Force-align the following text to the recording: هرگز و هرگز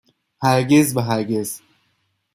هرگز 0.43 0.97
و 0.97 0.99
هرگز 0.99 1.61